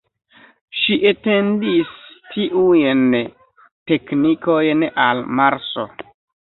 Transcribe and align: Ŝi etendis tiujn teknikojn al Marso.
Ŝi 0.83 0.95
etendis 1.09 1.91
tiujn 2.37 3.05
teknikojn 3.95 4.89
al 5.09 5.25
Marso. 5.41 5.89